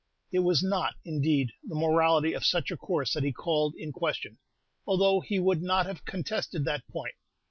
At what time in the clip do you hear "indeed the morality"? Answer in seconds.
1.05-2.33